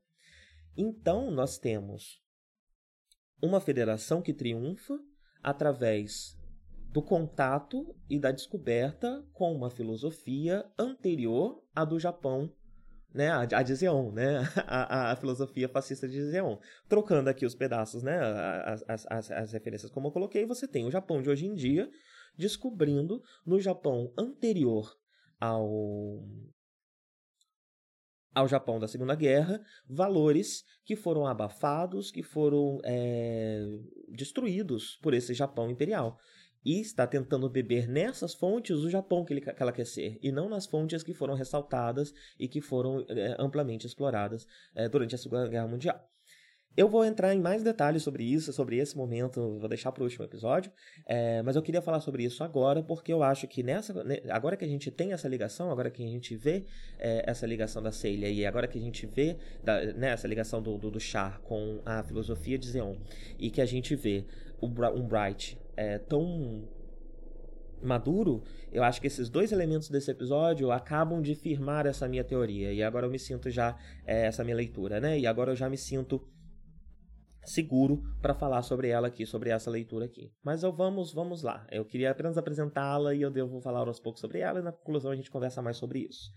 [0.77, 2.21] Então, nós temos
[3.41, 4.97] uma federação que triunfa
[5.41, 6.37] através
[6.91, 12.53] do contato e da descoberta com uma filosofia anterior à do Japão
[13.13, 16.57] né, a, a de Zeon, né, a, a, filosofia fascista de Zeon.
[16.87, 18.19] Trocando aqui os pedaços, né,
[18.87, 21.89] as, as, as referências como eu coloquei, você tem o Japão de hoje em dia
[22.37, 24.95] descobrindo no Japão anterior
[25.39, 26.23] ao
[28.37, 33.65] ao Japão da Segunda Guerra, valores que foram abafados, que foram é,
[34.09, 36.19] destruídos por esse Japão imperial
[36.63, 40.31] e está tentando beber nessas fontes o Japão que, ele, que ela quer ser, e
[40.31, 44.45] não nas fontes que foram ressaltadas e que foram é, amplamente exploradas
[44.75, 45.99] é, durante a Segunda Guerra Mundial.
[46.77, 50.03] Eu vou entrar em mais detalhes sobre isso, sobre esse momento, vou deixar para o
[50.03, 50.71] último episódio,
[51.07, 53.95] é, mas eu queria falar sobre isso agora, porque eu acho que nessa,
[54.29, 56.67] agora que a gente tem essa ligação, agora que a gente vê
[56.99, 60.61] é, essa ligação da Celia e agora que a gente vê da, né, essa ligação
[60.61, 62.95] do, do, do Char com a filosofia de Zeon,
[63.39, 64.23] e que a gente vê
[64.61, 64.69] um
[65.07, 66.69] Bright é, tão
[67.81, 72.71] maduro, eu acho que esses dois elementos desse episódio acabam de firmar essa minha teoria.
[72.71, 75.17] E agora eu me sinto já, é, essa minha leitura, né?
[75.17, 76.21] E agora eu já me sinto
[77.47, 80.31] seguro para falar sobre ela aqui, sobre essa leitura aqui.
[80.43, 81.65] Mas eu vamos, vamos lá.
[81.71, 85.11] Eu queria apenas apresentá-la e eu devo falar aos poucos sobre ela e na conclusão
[85.11, 86.29] a gente conversa mais sobre isso.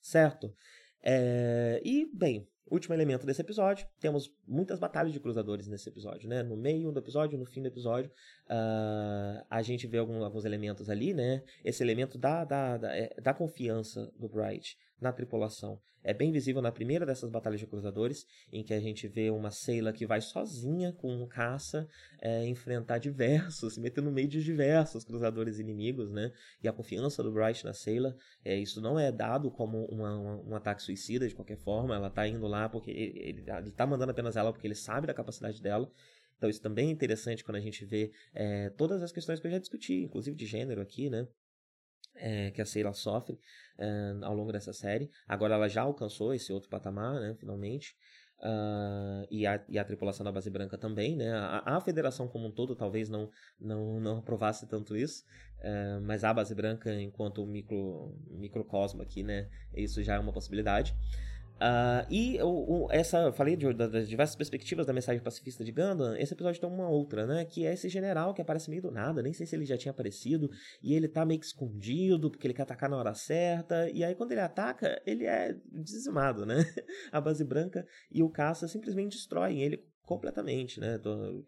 [0.00, 0.54] Certo?
[1.02, 1.80] É...
[1.84, 6.42] E, bem, Último elemento desse episódio, temos muitas batalhas de cruzadores nesse episódio, né?
[6.42, 8.10] No meio do episódio, no fim do episódio,
[8.46, 11.42] uh, a gente vê algum, alguns elementos ali, né?
[11.62, 15.80] Esse elemento da, da, da, é, da confiança do Bright na tripulação.
[16.04, 19.50] É bem visível na primeira dessas batalhas de cruzadores, em que a gente vê uma
[19.50, 21.86] Sailor que vai sozinha com um caça
[22.20, 26.32] é, enfrentar diversos, se meter no meio de diversos cruzadores inimigos, né?
[26.62, 30.36] E a confiança do Bright na Sailor, é, isso não é dado como uma, uma,
[30.42, 34.10] um ataque suicida de qualquer forma, ela tá indo lá porque ele, ele tá mandando
[34.10, 35.88] apenas ela porque ele sabe da capacidade dela.
[36.36, 39.50] Então isso também é interessante quando a gente vê é, todas as questões que eu
[39.52, 41.28] já discuti, inclusive de gênero aqui, né?
[42.14, 43.38] É, que a Sailor sofre
[43.78, 45.10] é, ao longo dessa série.
[45.26, 47.96] Agora ela já alcançou esse outro patamar, né, finalmente.
[48.42, 51.30] Uh, e, a, e a tripulação da base branca também, né?
[51.32, 55.24] A, a federação como um todo talvez não, não, não aprovasse tanto isso,
[55.60, 59.48] uh, mas a base branca, enquanto micro, microcosmo aqui, né?
[59.72, 60.92] Isso já é uma possibilidade.
[61.62, 66.16] Uh, e o, o, essa, falei de, das diversas perspectivas da mensagem pacifista de Gundam,
[66.16, 67.44] esse episódio tem uma outra, né?
[67.44, 69.92] Que é esse general que aparece meio do nada, nem sei se ele já tinha
[69.92, 70.50] aparecido,
[70.82, 74.16] e ele tá meio que escondido, porque ele quer atacar na hora certa, e aí
[74.16, 76.56] quando ele ataca, ele é dizimado, né?
[77.12, 80.98] A base branca e o caça simplesmente destroem ele completamente, né?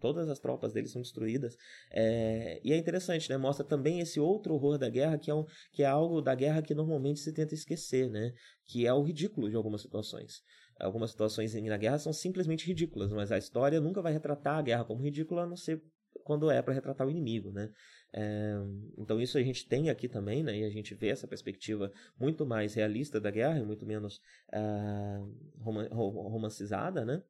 [0.00, 1.56] Todas as tropas dele são destruídas.
[1.90, 2.60] É...
[2.64, 3.36] e é interessante, né?
[3.36, 6.62] Mostra também esse outro horror da guerra, que é, um, que é algo da guerra
[6.62, 8.32] que normalmente se tenta esquecer, né?
[8.66, 10.42] Que é o ridículo de algumas situações.
[10.80, 14.84] Algumas situações na guerra são simplesmente ridículas, mas a história nunca vai retratar a guerra
[14.84, 15.80] como ridícula, a não ser
[16.24, 17.70] quando é para retratar o inimigo, né?
[18.12, 18.54] É,
[18.96, 20.56] então isso a gente tem aqui também, né?
[20.58, 24.20] E a gente vê essa perspectiva muito mais realista da guerra, muito menos
[24.52, 27.22] uh, romancizada, né?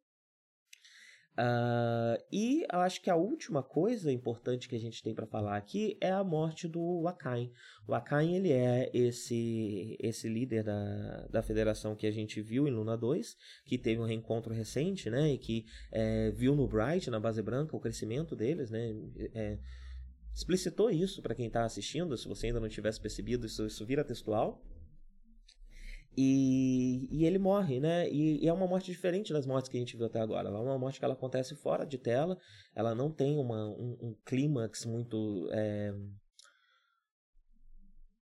[1.37, 5.57] Uh, e eu acho que a última coisa importante que a gente tem para falar
[5.57, 7.51] aqui é a morte do Wakain.
[7.88, 12.70] O Wakain ele é esse esse líder da, da federação que a gente viu em
[12.70, 17.18] Luna 2, que teve um reencontro recente, né, e que é, viu no Bright, na
[17.18, 18.94] base branca, o crescimento deles, né,
[19.35, 19.59] é,
[20.33, 22.16] explicitou isso para quem está assistindo.
[22.16, 24.62] Se você ainda não tivesse percebido, isso, isso vira textual.
[26.16, 28.09] E, e ele morre, né?
[28.09, 30.48] E, e, é uma morte diferente das mortes que a gente viu até agora.
[30.48, 32.38] Ela é uma morte que ela acontece fora de tela.
[32.74, 35.92] Ela não tem uma, um, um clímax muito é,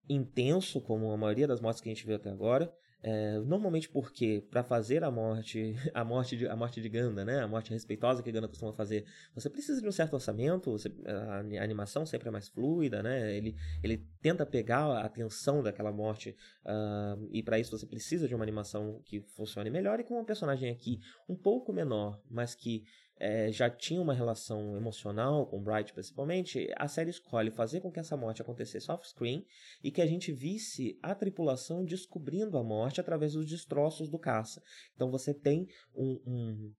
[0.08, 2.72] intenso, como a maioria das mortes que a gente viu até agora.
[3.02, 7.40] É, normalmente porque para fazer a morte, a morte de a morte de Ganda, né,
[7.40, 9.04] a morte respeitosa que Ganda costuma fazer,
[9.34, 13.36] você precisa de um certo orçamento, você, a, animação sempre é mais fluida, né?
[13.36, 18.34] Ele ele tenta pegar a atenção daquela morte uh, e para isso você precisa de
[18.34, 22.84] uma animação que funcione melhor e com um personagem aqui um pouco menor, mas que
[23.18, 28.00] é, já tinha uma relação emocional com Bright principalmente, a série escolhe fazer com que
[28.00, 29.44] essa morte acontecesse off-screen
[29.82, 34.62] e que a gente visse a tripulação descobrindo a morte através dos destroços do caça.
[34.94, 36.74] Então você tem um, um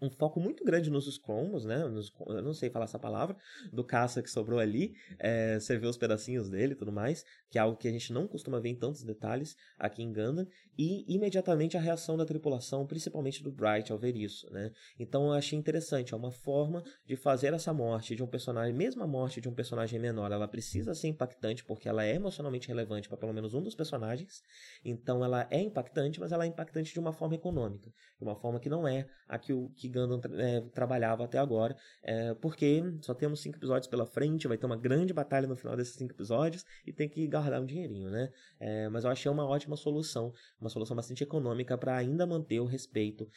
[0.00, 1.86] um foco muito grande nos cromos, né?
[1.88, 3.36] Nos, eu não sei falar essa palavra,
[3.72, 4.94] do caça que sobrou ali.
[5.18, 8.12] É, você vê os pedacinhos dele e tudo mais, que é algo que a gente
[8.12, 10.46] não costuma ver em tantos detalhes aqui em Gundam.
[10.78, 14.70] E imediatamente a reação da tripulação, principalmente do Bright, ao ver isso, né?
[14.98, 19.02] Então eu achei interessante, é uma forma de fazer essa morte de um personagem, mesmo
[19.02, 23.08] a morte de um personagem menor, ela precisa ser impactante porque ela é emocionalmente relevante
[23.08, 24.42] para pelo menos um dos personagens.
[24.84, 28.60] Então ela é impactante, mas ela é impactante de uma forma econômica, de uma forma
[28.60, 32.82] que não é a que o que que Gundam é, trabalhava até agora, é, porque
[33.00, 36.12] só temos cinco episódios pela frente, vai ter uma grande batalha no final desses cinco
[36.12, 38.30] episódios e tem que guardar um dinheirinho, né?
[38.58, 42.64] É, mas eu achei uma ótima solução, uma solução bastante econômica para ainda manter o
[42.64, 43.28] respeito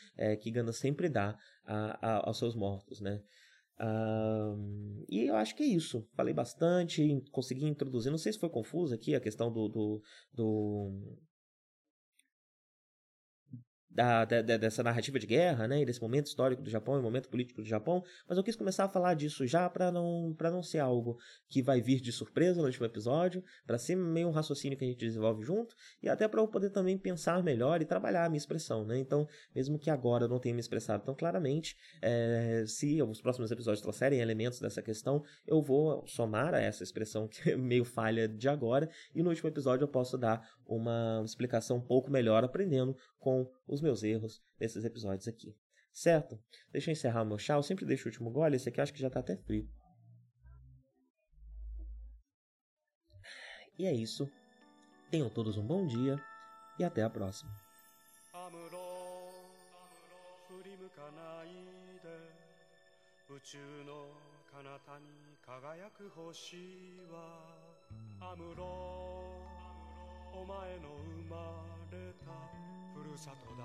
[0.41, 3.21] que Gundam sempre dá a, a, aos seus mortos, né?
[3.79, 6.05] Uh, e eu acho que é isso.
[6.13, 8.11] Falei bastante, consegui introduzir.
[8.11, 10.01] Não sei se foi confuso aqui a questão do, do,
[10.33, 11.17] do
[13.89, 17.27] da, da, dessa narrativa de guerra, né, e desse momento histórico do Japão e momento
[17.27, 20.61] político do Japão, mas eu quis começar a falar disso já para não para não
[20.61, 21.17] ser algo
[21.47, 24.87] que vai vir de surpresa no último episódio, para ser meio um raciocínio que a
[24.87, 28.37] gente desenvolve junto e até para eu poder também pensar melhor e trabalhar a minha
[28.37, 28.97] expressão, né?
[28.97, 33.51] Então, mesmo que agora eu não tenha me expressado tão claramente, é, se os próximos
[33.51, 38.27] episódios trouxerem elementos dessa questão, eu vou somar a essa expressão que é meio falha
[38.27, 42.95] de agora e no último episódio eu posso dar uma explicação um pouco melhor aprendendo
[43.19, 45.56] com os meus erros nesses episódios aqui.
[45.92, 46.42] Certo?
[46.72, 47.54] Deixa eu encerrar o meu chá.
[47.54, 48.56] Eu sempre deixo o último gole.
[48.56, 49.68] Esse aqui eu acho que já está até frio.
[53.78, 54.30] E é isso.
[55.10, 56.20] Tenham todos um bom dia
[56.78, 57.50] e até a próxima.
[63.34, 64.06] 宇宙の
[64.52, 66.56] 彼方に輝く星
[67.10, 67.50] は
[68.20, 69.57] アムロ
[70.33, 70.89] お前の
[71.25, 71.35] 生ま
[71.91, 72.31] れた
[72.93, 73.63] ふるさとだ。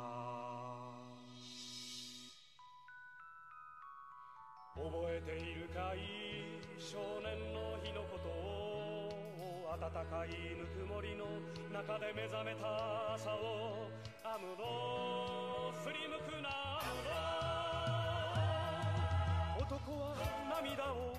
[4.75, 5.99] 覚えているかい
[6.79, 11.25] 少年の日のことを暖かいぬくもりの
[11.73, 13.89] 中で目覚めた朝を
[14.25, 16.81] アムロ振り向くな
[19.59, 20.17] 男は
[20.61, 21.15] 涙を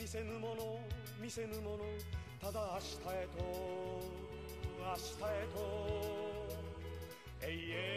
[0.00, 0.80] 見せぬもの
[1.22, 1.84] 見せぬもの。
[2.40, 4.37] ただ明日へと
[4.79, 5.57] 明日へと
[7.41, 7.96] 永遠